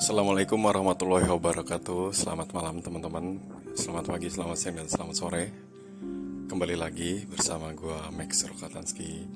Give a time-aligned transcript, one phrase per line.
[0.00, 2.16] Assalamualaikum warahmatullahi wabarakatuh.
[2.16, 3.36] Selamat malam teman-teman.
[3.76, 5.44] Selamat pagi, selamat siang, dan selamat sore.
[6.48, 9.28] Kembali lagi bersama gue Max Rokatanski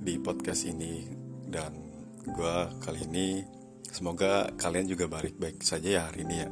[0.00, 1.04] Di podcast ini.
[1.44, 1.76] Dan
[2.24, 3.44] gue kali ini
[3.92, 6.48] Semoga kalian juga baik-baik saja ya hari ini ya.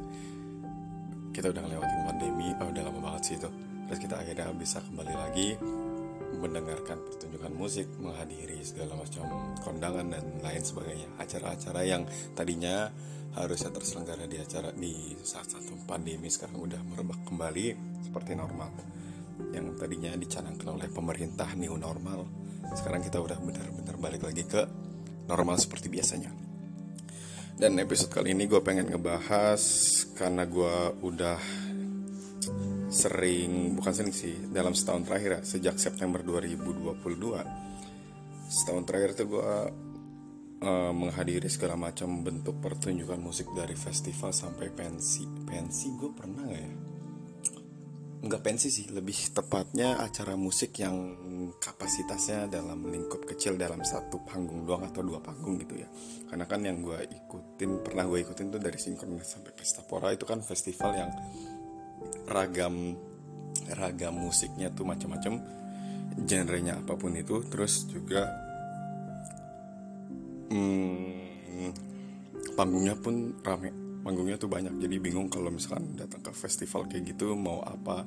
[1.33, 3.49] Kita udah ngelewatin pandemi Oh udah lama banget sih itu.
[3.89, 5.57] Terus kita akhirnya bisa kembali lagi
[6.43, 11.07] mendengarkan pertunjukan musik, menghadiri segala macam kondangan dan lain sebagainya.
[11.15, 12.03] Acara-acara yang
[12.35, 12.91] tadinya
[13.39, 17.65] harusnya terselenggara di acara di saat satu pandemi sekarang udah merebak kembali
[18.03, 18.69] seperti normal.
[19.55, 22.27] Yang tadinya dicanangkan oleh pemerintah new normal,
[22.75, 24.61] sekarang kita udah benar-benar balik lagi ke
[25.25, 26.29] normal seperti biasanya.
[27.53, 29.61] Dan episode kali ini gue pengen ngebahas
[30.17, 31.37] karena gue udah
[32.93, 36.93] sering bukan sering sih dalam setahun terakhir ya sejak September 2022
[38.53, 39.51] setahun terakhir tuh gue
[40.63, 45.25] uh, menghadiri segala macam bentuk pertunjukan musik dari festival sampai pensi.
[45.25, 46.73] Pensi gue pernah gak ya?
[48.23, 50.95] Nggak pensi sih lebih tepatnya acara musik yang
[51.59, 55.91] kapasitasnya dalam lingkup kecil dalam satu panggung doang atau dua panggung gitu ya.
[56.31, 60.23] Karena kan yang gue ikutin pernah gue ikutin tuh dari sinkronis sampai pesta pora itu
[60.23, 61.11] kan festival yang
[62.27, 62.97] ragam
[63.73, 65.39] ragam musiknya tuh macam-macam
[66.23, 68.29] genrenya apa pun itu terus juga
[70.53, 71.71] hmm,
[72.53, 73.69] panggungnya pun rame.
[74.03, 78.03] Panggungnya tuh banyak jadi bingung kalau misalkan datang ke festival kayak gitu mau apa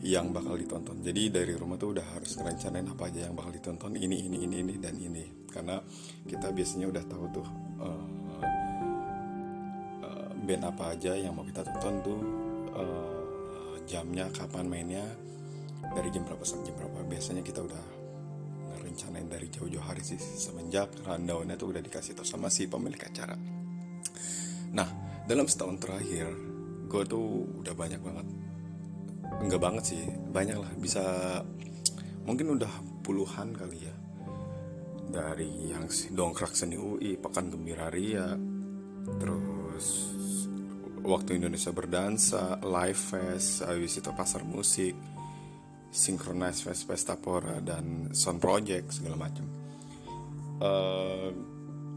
[0.00, 1.04] yang bakal ditonton.
[1.04, 4.56] Jadi dari rumah tuh udah harus ngerencanain apa aja yang bakal ditonton ini ini ini
[4.64, 5.24] ini dan ini.
[5.52, 5.76] Karena
[6.24, 8.06] kita biasanya udah tahu tuh uh,
[10.00, 12.18] uh, band apa aja yang mau kita tonton tuh
[12.72, 13.17] uh,
[13.88, 15.04] jamnya kapan mainnya
[15.96, 17.08] dari jam berapa sampai jam berapa.
[17.08, 17.84] Biasanya kita udah
[18.76, 23.34] ngerencanain dari jauh-jauh hari sih semenjak rundownnya tuh udah dikasih tau sama si pemilik acara.
[24.76, 24.88] Nah
[25.24, 26.28] dalam setahun terakhir
[26.88, 28.26] gue tuh udah banyak banget
[29.40, 30.70] enggak banget sih banyak lah.
[30.76, 31.04] Bisa
[32.28, 33.96] mungkin udah puluhan kali ya
[35.08, 38.36] dari yang dongkrak seni UI pekan gembira ria
[39.16, 40.17] terus
[41.08, 44.92] waktu Indonesia berdansa, live fest, habis itu pasar musik,
[45.88, 49.46] synchronize fest pesta pora dan sound project segala macam.
[50.60, 51.30] Uh,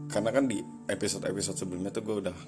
[0.08, 2.38] karena kan di episode-episode sebelumnya tuh gue udah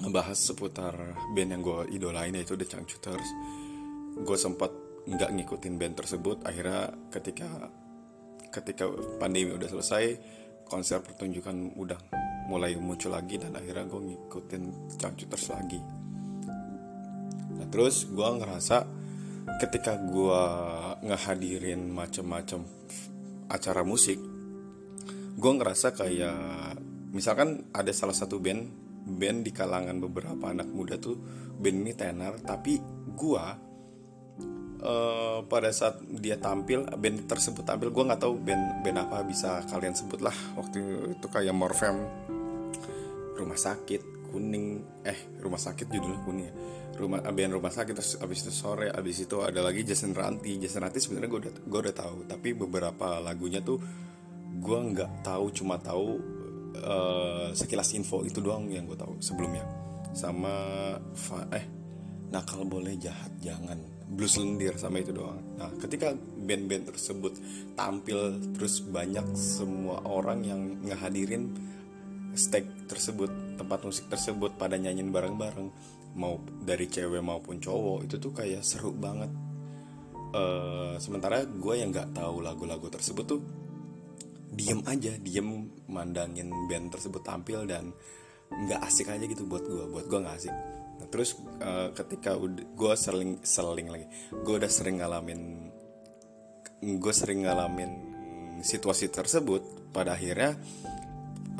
[0.00, 0.94] ngebahas seputar
[1.32, 3.28] band yang gue idolain yaitu The Changcuters.
[4.20, 4.72] Gue sempat
[5.08, 6.44] nggak ngikutin band tersebut.
[6.44, 7.48] Akhirnya ketika
[8.50, 8.84] ketika
[9.16, 10.04] pandemi udah selesai,
[10.70, 11.98] konser pertunjukan udah
[12.46, 14.62] mulai muncul lagi dan akhirnya gue ngikutin
[14.96, 15.80] Cangcuters lagi.
[17.58, 18.86] Nah terus gue ngerasa
[19.58, 20.42] ketika gue
[21.04, 22.62] ngehadirin macam-macam
[23.50, 24.20] acara musik
[25.40, 26.76] gue ngerasa kayak
[27.10, 28.68] misalkan ada salah satu band
[29.08, 31.16] band di kalangan beberapa anak muda tuh
[31.56, 32.78] band ini tenar tapi
[33.16, 33.44] gue
[34.80, 39.64] uh, pada saat dia tampil band tersebut tampil gue nggak tahu band band apa bisa
[39.68, 40.34] kalian sebut lah.
[40.56, 41.96] Waktu itu kayak Morfem
[43.36, 44.80] rumah sakit kuning.
[45.04, 46.54] Eh rumah sakit judulnya kuning ya.
[47.00, 50.60] Rumah abian rumah sakit terus abis itu sore abis itu ada lagi Jason Ranti.
[50.60, 53.80] Jason Ranti sebenarnya gue udah gue udah tahu tapi beberapa lagunya tuh
[54.50, 56.20] gue nggak tahu cuma tahu
[56.76, 59.64] uh, sekilas info itu doang yang gue tahu sebelumnya.
[60.12, 60.98] Sama
[61.54, 61.64] eh
[62.30, 65.38] nakal boleh jahat jangan blues lendir sama itu doang.
[65.54, 67.38] Nah ketika band-band tersebut
[67.78, 71.54] tampil terus banyak semua orang yang ngehadirin
[72.34, 75.68] stage tersebut tempat musik tersebut pada nyanyiin bareng-bareng
[76.18, 79.30] mau dari cewek maupun cowok itu tuh kayak seru banget.
[80.30, 83.42] Uh, sementara gue yang nggak tahu lagu-lagu tersebut tuh
[84.50, 87.94] diem aja diem mandangin band tersebut tampil dan
[88.50, 90.54] nggak asik aja gitu buat gue buat gue nggak asik
[91.10, 94.06] terus uh, ketika gue sering seling lagi.
[94.30, 95.70] Gue udah sering ngalamin
[96.80, 97.90] gue sering ngalamin
[98.64, 100.56] situasi tersebut pada akhirnya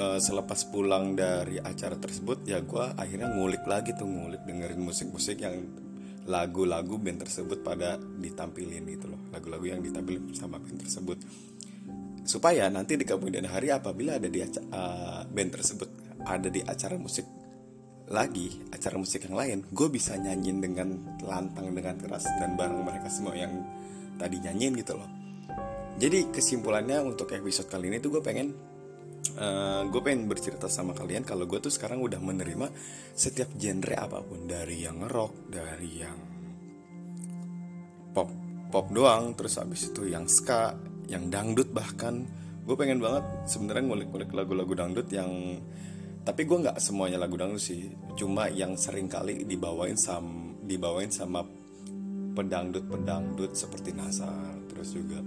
[0.00, 5.44] uh, selepas pulang dari acara tersebut ya gue akhirnya ngulik lagi tuh ngulik dengerin musik-musik
[5.44, 5.60] yang
[6.28, 9.20] lagu-lagu band tersebut pada ditampilin gitu loh.
[9.34, 11.18] Lagu-lagu yang ditampilin sama band tersebut.
[12.22, 15.88] Supaya nanti di kemudian hari apabila ada di uh, band tersebut
[16.20, 17.24] ada di acara musik
[18.10, 20.88] lagi acara musik yang lain gue bisa nyanyiin dengan
[21.22, 23.62] lantang dengan keras dan bareng mereka semua yang
[24.18, 25.10] tadi nyanyiin gitu loh.
[26.00, 28.50] Jadi kesimpulannya untuk episode kali ini tuh gue pengen
[29.38, 32.66] uh, eh, gue pengen bercerita sama kalian kalau gue tuh sekarang udah menerima
[33.14, 36.18] setiap genre apa pun dari yang rock dari yang
[38.10, 38.28] pop
[38.74, 40.74] pop doang terus abis itu yang ska
[41.06, 42.26] yang dangdut bahkan.
[42.66, 45.58] Gue pengen banget sebenarnya ngulik-ngulik lagu-lagu dangdut yang
[46.20, 47.88] tapi gue nggak semuanya lagu dangdut sih.
[48.12, 51.40] Cuma yang sering kali dibawain sam dibawain sama
[52.36, 55.18] pedangdut pedangdut seperti Nasar terus juga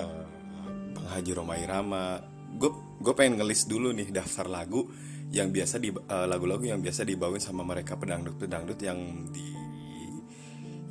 [0.00, 0.26] uh,
[0.96, 2.16] Bang Haji Romai Rama.
[2.56, 2.72] Gue
[3.04, 4.88] gue pengen ngelis dulu nih daftar lagu
[5.28, 8.98] yang biasa di uh, lagu-lagu yang biasa dibawain sama mereka pedangdut-pedangdut yang
[9.28, 9.46] di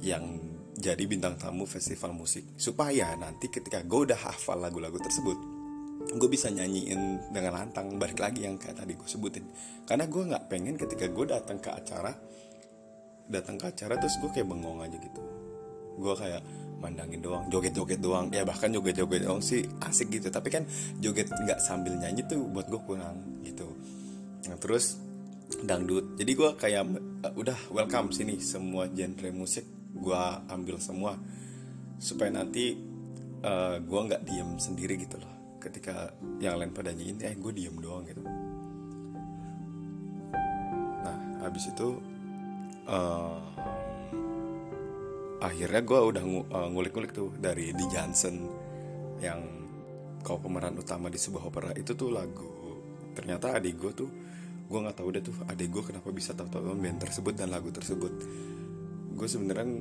[0.03, 0.37] yang
[0.77, 2.53] jadi bintang tamu festival musik.
[2.61, 5.62] Supaya nanti ketika gue udah hafal lagu-lagu tersebut
[6.03, 9.45] gue bisa nyanyiin dengan lantang balik lagi yang kayak tadi gue sebutin.
[9.87, 12.13] Karena gue nggak pengen ketika gue datang ke acara
[13.23, 15.21] datang ke acara terus gue kayak bengong aja gitu.
[15.97, 16.43] Gue kayak
[16.83, 18.27] mandangin doang joget-joget doang.
[18.29, 20.27] Ya bahkan joget-joget doang sih asik gitu.
[20.27, 20.67] Tapi kan
[20.99, 23.65] joget nggak sambil nyanyi tuh buat gue kurang gitu.
[24.51, 24.99] Nah, terus
[25.63, 26.19] dangdut.
[26.19, 26.83] Jadi gue kayak
[27.25, 28.37] uh, udah welcome sini.
[28.43, 31.15] Semua genre musik gue ambil semua.
[31.97, 32.75] Supaya nanti
[33.41, 35.32] uh, gue nggak diem sendiri gitu loh
[35.63, 36.11] ketika
[36.43, 38.19] yang lain pada nyanyiin eh gue diem doang gitu.
[40.99, 41.17] Nah
[41.47, 41.87] habis itu
[42.91, 43.39] uh,
[45.39, 48.35] akhirnya gue udah uh, ngulik-ngulik tuh dari di Johnson
[49.23, 49.39] yang
[50.23, 51.71] kau pemeran utama di sebuah opera.
[51.75, 52.51] Itu tuh lagu
[53.15, 54.09] ternyata adik gue tuh
[54.63, 58.13] gue nggak tahu deh tuh adik gue kenapa bisa tahu-tahu band tersebut dan lagu tersebut.
[59.15, 59.79] Gue sebenarnya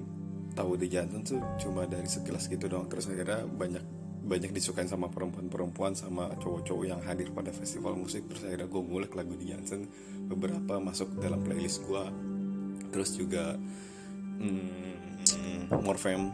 [0.53, 2.87] tahu di Jansen tuh cuma dari sekilas gitu doang.
[2.87, 4.02] Terus akhirnya banyak
[4.33, 8.25] banyak disukain sama perempuan-perempuan sama cowok-cowok yang hadir pada festival musik.
[8.33, 9.85] Terus akhirnya gue ngulik lagu di Jansen
[10.25, 12.05] beberapa masuk dalam playlist gue
[12.89, 13.57] terus juga
[14.41, 16.33] hmm, Morfem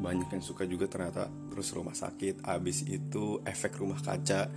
[0.00, 1.28] banyak yang suka juga ternyata.
[1.52, 4.48] Terus rumah sakit abis itu efek rumah kaca.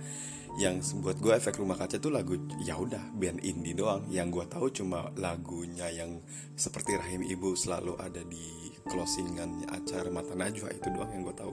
[0.54, 4.08] Yang buat gue efek rumah kaca tuh lagu ya udah band indie doang.
[4.08, 6.16] Yang gue tahu cuma lagunya yang
[6.56, 11.52] seperti rahim ibu selalu ada di closingan acara mata najwa itu doang yang gue tahu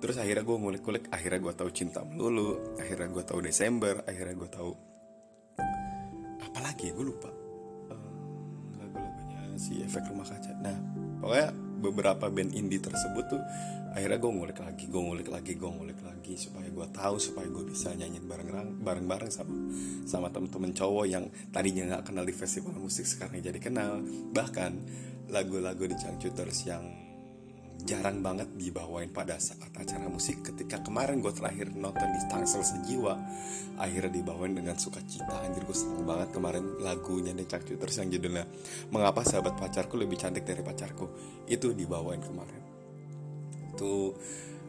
[0.00, 4.50] terus akhirnya gue ngulik-ngulik akhirnya gue tahu cinta melulu akhirnya gue tahu Desember akhirnya gue
[4.50, 4.72] tahu
[6.50, 6.92] apalagi ya?
[6.96, 7.30] Gue lupa.
[7.92, 8.12] Uh,
[8.80, 10.52] lagu-lagunya si efek rumah kaca.
[10.58, 10.76] Nah
[11.20, 11.48] pokoknya
[11.80, 13.42] beberapa band indie tersebut tuh
[13.96, 17.64] akhirnya gue ngulik lagi gue ngulik lagi gue ngulik lagi supaya gue tahu supaya gue
[17.72, 18.48] bisa nyanyiin bareng
[18.84, 19.56] bareng bareng sama
[20.04, 24.00] sama temen-temen cowok yang tadinya nggak kenal di festival musik sekarang jadi kenal.
[24.32, 24.72] Bahkan
[25.30, 27.09] lagu-lagu di Changcuters yang
[27.84, 30.44] jarang banget dibawain pada saat acara musik.
[30.44, 33.14] Ketika kemarin gue terakhir nonton di Tangsel Sejiwa
[33.80, 35.40] akhirnya dibawain dengan sukacita.
[35.44, 38.44] Anjir gue seneng banget kemarin lagunya di Changcuters yang judulnya
[38.92, 41.06] Mengapa Sahabat Pacarku Lebih Cantik Dari Pacarku?
[41.48, 42.62] Itu dibawain kemarin.
[43.74, 44.14] Itu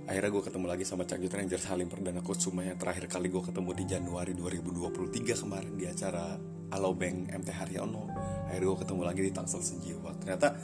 [0.07, 3.69] akhirnya gue ketemu lagi sama Cak Ranger Salim Perdana Kusuma yang terakhir kali gue ketemu
[3.77, 6.35] di Januari 2023 kemarin di acara
[6.71, 8.07] Alobeng MT Haryono.
[8.47, 10.55] Akhirnya gue ketemu lagi di Tangsel Senjiwa ternyata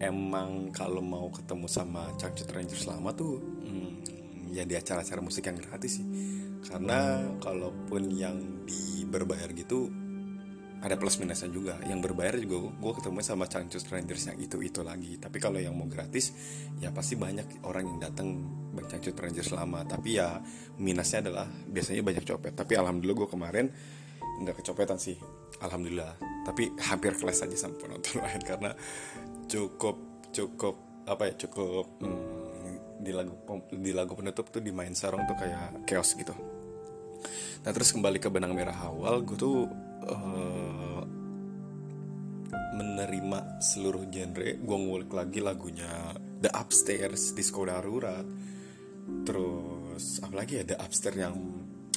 [0.00, 3.90] emang kalau mau ketemu sama Cak Ranger selama tuh hmm,
[4.54, 6.06] ya di acara-acara musik yang gratis sih.
[6.64, 10.04] Karena kalaupun yang di berbayar gitu
[10.84, 11.80] ada plus minusnya juga.
[11.88, 15.16] Yang berbayar juga gue ketemu sama Cangcus Rangers yang itu itu lagi.
[15.16, 16.36] Tapi kalau yang mau gratis
[16.76, 18.28] ya pasti banyak orang yang datang
[18.76, 20.36] bang Cangcus Rangers lama tapi ya
[20.76, 22.52] minusnya adalah biasanya banyak copet.
[22.52, 23.66] Tapi alhamdulillah gue kemarin
[24.44, 25.16] nggak kecopetan sih.
[25.64, 26.20] Alhamdulillah.
[26.44, 28.42] Tapi hampir kelas aja sama penonton lain.
[28.44, 28.70] Karena
[29.48, 29.96] cukup
[30.34, 33.36] cukup apa ya cukup hmm, di lagu
[33.70, 36.32] di lagu penutup tuh dimain sarong tuh kayak chaos gitu.
[37.64, 39.68] Nah terus kembali ke benang merah awal gue tuh
[40.08, 41.02] uh,
[42.74, 48.26] menerima seluruh genre gue ngulik lagi lagunya The Upstairs Disco Darurat.
[49.24, 51.36] Terus apalagi ya, Upstairs yang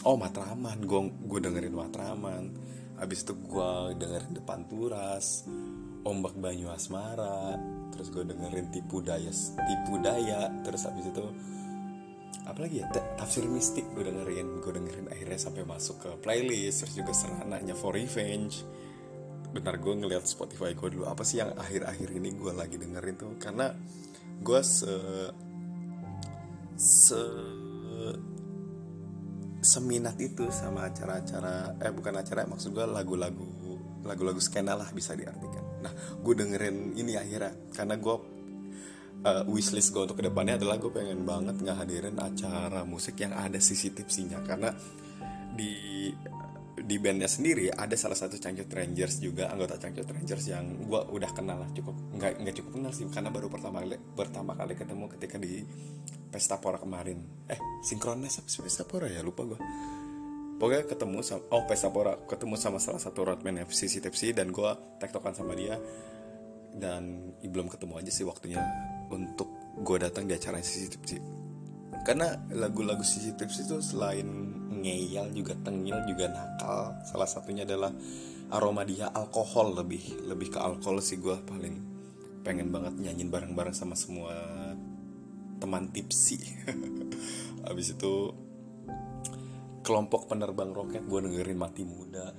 [0.03, 2.43] oh Matraman gue gue dengerin Matraman
[2.97, 5.45] habis itu gue dengerin Depan Turas
[6.01, 7.57] Ombak Banyu Asmara
[7.93, 11.25] terus gue dengerin Tipu Daya Tipu Daya terus habis itu
[12.47, 12.87] apalagi ya?
[13.19, 17.91] Tafsir mistik gue dengerin gue dengerin akhirnya sampai masuk ke playlist terus juga serananya for
[17.91, 18.63] revenge.
[19.51, 23.35] Benar gue ngeliat Spotify gue dulu apa sih yang akhir-akhir ini gue lagi dengerin tuh?
[23.35, 23.71] Karena
[24.39, 24.95] gue se
[26.77, 27.21] se
[29.67, 33.43] seminat itu sama acara-acara eh bukan acara maksud gue lagu-lagu
[34.07, 35.83] lagu-lagu skena lah bisa diartikan.
[35.83, 35.91] Nah
[36.23, 38.15] gue dengerin ini akhirnya karena gue
[39.27, 43.59] uh, wishlist gue untuk ke depannya adalah gue pengen banget ngehadirin acara musik yang ada
[43.59, 44.39] sisi tipsinya.
[44.47, 44.71] Karena
[45.51, 46.07] di
[46.87, 51.31] di bandnya sendiri ada salah satu Cangcut Rangers juga anggota Cangcut Rangers yang gue udah
[51.35, 55.05] kenal lah cukup nggak nggak cukup kenal sih karena baru pertama kali pertama kali ketemu
[55.11, 55.67] ketika di
[56.31, 57.19] Pesta Pora kemarin.
[57.51, 59.19] Eh sinkronis apa Pesta Pora ya?
[59.19, 59.59] Lupa gue
[60.57, 64.71] pokoknya ketemu sama oh Pesta Pora ketemu sama salah satu roadman FCC Tipsy dan gue
[65.03, 65.75] tektokan sama dia.
[66.71, 68.63] Dan belum ketemu aja sih waktunya
[69.11, 69.51] untuk
[69.83, 71.19] gue datang di acara CCTV
[72.07, 74.27] karena lagu-lagu CCTV itu selain
[74.77, 77.91] ngeyel juga tengil juga nakal salah satunya adalah
[78.53, 81.75] aroma dia alkohol lebih lebih ke alkohol sih gue paling
[82.47, 84.31] pengen banget nyanyiin bareng-bareng sama semua
[85.59, 86.39] teman tipsi
[87.67, 88.31] habis itu
[89.83, 92.31] kelompok penerbang roket gue dengerin mati muda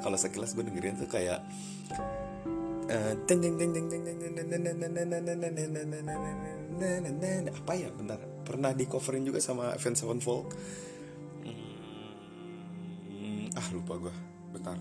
[0.00, 1.40] kalau sekilas gue dengerin tuh kayak
[7.52, 8.18] apa ya bentar
[8.50, 10.50] pernah di coverin juga sama Avenged Sevenfold.
[13.06, 14.14] Hmm, ah lupa gue
[14.50, 14.74] bentar.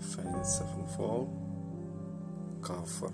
[0.00, 1.28] Avenged Sevenfold
[2.64, 3.12] cover.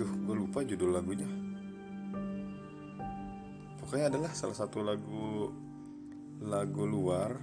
[0.00, 1.28] Duh, gue lupa judul lagunya.
[3.76, 5.52] Pokoknya adalah salah satu lagu
[6.50, 7.38] lagu luar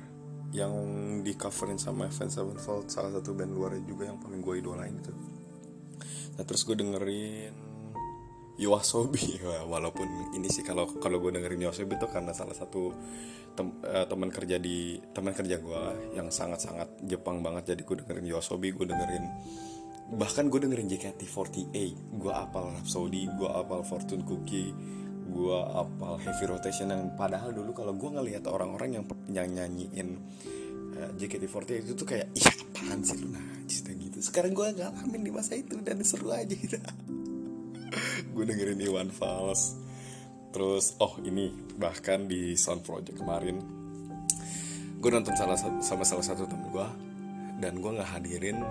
[0.51, 0.75] yang
[1.23, 5.11] di coverin sama Avenged Sevenfold salah satu band luar juga yang paling gue idolain itu.
[6.35, 7.55] Nah terus gue dengerin
[8.57, 9.37] Yoasobi
[9.73, 12.89] walaupun ini sih kalau kalau gue dengerin Yoasobi itu karena salah satu
[13.53, 15.81] tem, uh, teman kerja di teman kerja gue
[16.17, 19.25] yang sangat sangat Jepang banget jadi gue dengerin Yoasobi gue dengerin
[20.17, 21.75] bahkan gue dengerin JKT48
[22.17, 24.73] gue apal Rhapsody gue apal Fortune Cookie
[25.27, 30.15] gue apal heavy rotation yang padahal dulu kalau gue ngelihat orang-orang yang yang nyanyiin
[30.95, 34.17] uh, JKT48 itu tuh kayak iya apaan sih lu najis dan gitu.
[34.23, 36.77] Sekarang gue ngalamin di masa itu dan seru aja gitu.
[38.37, 39.73] Gue dengerin Iwan Fals.
[40.53, 43.57] Terus oh ini bahkan di Sound Project kemarin
[44.97, 46.87] gue nonton salah sama salah satu temen gue
[47.61, 48.61] dan gue nggak hadirin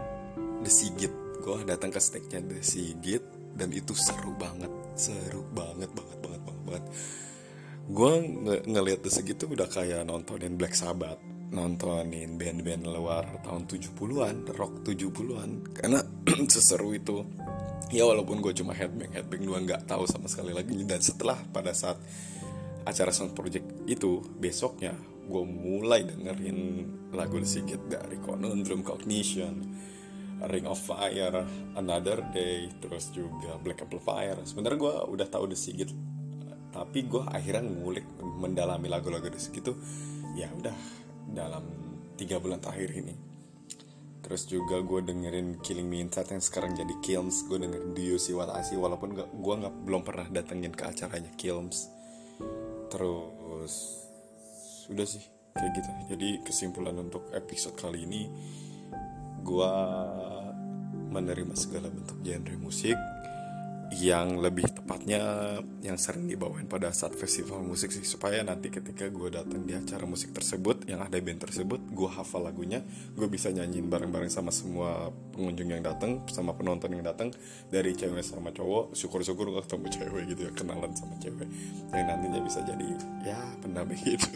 [0.62, 1.14] The Sigit.
[1.42, 3.22] Gue datang ke stage-nya The Sigit
[3.54, 6.84] dan itu seru banget seru banget banget banget banget banget.
[7.86, 13.70] Gue nge ngeliat The Sigit tuh udah kayak nontonin Black Sabbath nontonin band-band luar tahun
[13.70, 16.02] 70-an rock 70-an karena
[16.52, 17.22] seseru itu
[17.94, 20.74] ya walaupun gue cuma headbang headbang gue nggak tahu sama sekali lagi.
[20.82, 22.00] Dan setelah pada saat
[22.86, 24.94] acara Sound Project itu besoknya
[25.26, 26.58] gue mulai dengerin
[27.14, 29.54] lagu The Sigit dari Conundrum Cognition
[30.44, 31.44] Ring of Fire
[31.76, 35.90] Another Day terus juga Black Amplifier sebenarnya gue udah tahu The Sigit
[36.76, 39.72] tapi gue akhirnya ngulik mendalami lagu-lagu The Sigit
[40.36, 40.76] ya udah
[41.32, 41.64] dalam
[42.20, 43.16] tiga bulan terakhir ini.
[44.20, 47.46] Terus juga gue dengerin Killing Me Inside yang sekarang jadi Kilms.
[47.46, 48.74] Gue dengerin Do You See What I See?
[48.74, 51.86] Walaupun gue nggak belum pernah datengin ke acaranya Kilms.
[52.90, 53.74] Terus
[54.84, 55.22] sudah sih
[55.54, 55.90] kayak gitu.
[56.12, 58.26] Jadi kesimpulan untuk episode kali ini
[59.46, 59.72] gue
[61.14, 62.98] menerima segala bentuk genre musik
[63.94, 65.22] yang lebih tepatnya
[65.78, 70.02] yang sering dibawain pada saat festival musik sih supaya nanti ketika gue datang di acara
[70.02, 72.82] musik tersebut yang ada band tersebut gue hafal lagunya
[73.14, 77.30] gue bisa nyanyiin bareng-bareng sama semua pengunjung yang datang sama penonton yang datang
[77.70, 81.46] dari cewek sama cowok syukur-syukur gue ketemu cewek gitu ya kenalan sama cewek
[81.94, 82.86] yang nantinya bisa jadi
[83.22, 84.34] ya pendamping itu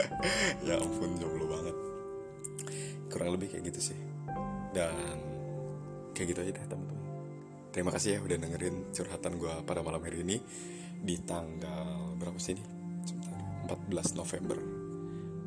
[0.66, 1.76] ya ampun jomblo banget.
[3.10, 4.09] Kurang lebih kayak gitu sih
[4.70, 5.18] dan
[6.14, 7.00] kayak gitu aja deh teman-teman
[7.70, 10.42] Terima kasih ya udah dengerin curhatan gue pada malam hari ini
[11.00, 12.64] di tanggal berapa sih ini?
[13.70, 14.58] 14 November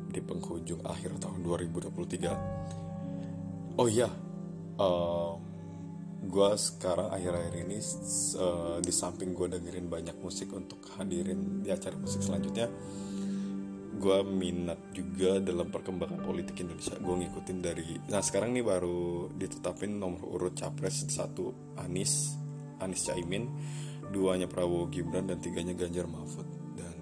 [0.08, 3.76] di penghujung akhir tahun 2023.
[3.76, 4.08] Oh iya,
[4.80, 5.36] um,
[6.24, 7.76] gue sekarang akhir-akhir ini
[8.40, 12.72] uh, di samping gue dengerin banyak musik untuk hadirin di acara musik selanjutnya,
[13.94, 16.98] gue minat juga dalam perkembangan politik Indonesia.
[16.98, 22.34] Gue ngikutin dari nah sekarang nih baru ditetapin nomor urut capres satu Anis
[22.82, 23.46] Anis Caimin
[24.10, 26.46] duanya Prabowo Gibran dan tiganya Ganjar Mahfud.
[26.74, 26.96] Dan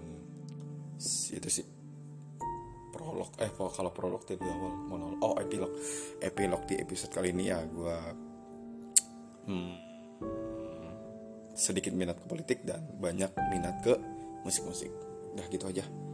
[1.33, 1.67] itu sih
[2.93, 5.73] prolog eh kalau prolog dari awal monolog oh epilog
[6.21, 7.97] epilog di episode kali ini ya gue
[9.49, 9.73] hmm,
[11.57, 13.97] sedikit minat ke politik dan banyak minat ke
[14.45, 14.93] musik-musik.
[15.33, 16.12] Udah gitu aja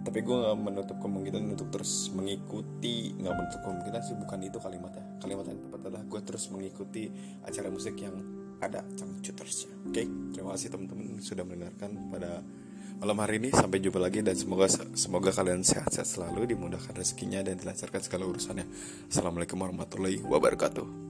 [0.00, 5.04] tapi gue nggak menutup kemungkinan untuk terus mengikuti nggak menutup kemungkinan sih bukan itu kalimatnya
[5.20, 7.02] kalimat yang tepat adalah gue terus mengikuti
[7.44, 8.16] acara musik yang
[8.60, 10.06] ada cangcutersnya oke okay?
[10.32, 12.40] terima kasih teman-teman sudah mendengarkan pada
[13.00, 13.48] malam hari ini.
[13.48, 18.68] Sampai jumpa lagi dan semoga semoga kalian sehat-sehat selalu dimudahkan rezekinya dan dilancarkan segala urusannya.
[19.08, 21.09] Assalamualaikum warahmatullahi wabarakatuh